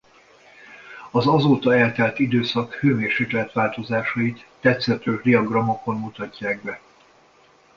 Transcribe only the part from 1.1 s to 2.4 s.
Az azóta eltelt